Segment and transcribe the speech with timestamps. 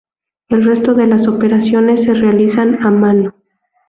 [0.49, 3.35] El resto de las operaciones se realizan a mano.